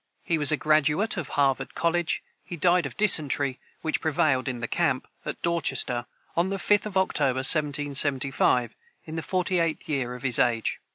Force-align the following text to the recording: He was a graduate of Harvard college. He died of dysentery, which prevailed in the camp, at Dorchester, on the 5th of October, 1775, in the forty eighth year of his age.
He 0.23 0.39
was 0.39 0.51
a 0.51 0.57
graduate 0.57 1.15
of 1.15 1.29
Harvard 1.37 1.75
college. 1.75 2.23
He 2.43 2.55
died 2.57 2.87
of 2.87 2.97
dysentery, 2.97 3.59
which 3.83 4.01
prevailed 4.01 4.47
in 4.47 4.59
the 4.59 4.67
camp, 4.67 5.07
at 5.25 5.39
Dorchester, 5.43 6.07
on 6.35 6.49
the 6.49 6.57
5th 6.57 6.87
of 6.87 6.97
October, 6.97 7.45
1775, 7.45 8.75
in 9.05 9.15
the 9.15 9.21
forty 9.21 9.59
eighth 9.59 9.87
year 9.87 10.15
of 10.15 10.23
his 10.23 10.39
age. 10.39 10.81